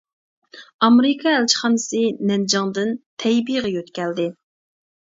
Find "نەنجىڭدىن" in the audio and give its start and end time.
2.31-2.99